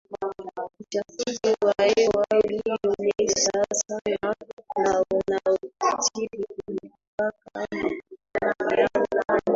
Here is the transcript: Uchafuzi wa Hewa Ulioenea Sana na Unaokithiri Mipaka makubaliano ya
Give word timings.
Uchafuzi 0.81 1.55
wa 1.65 1.73
Hewa 1.83 2.25
Ulioenea 2.43 3.35
Sana 3.75 4.01
na 4.81 5.03
Unaokithiri 5.15 6.45
Mipaka 6.67 7.67
makubaliano 8.41 9.05
ya 9.29 9.41